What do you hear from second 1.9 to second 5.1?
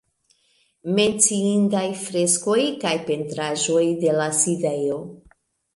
freskoj kaj pentraĵoj de la sidejo.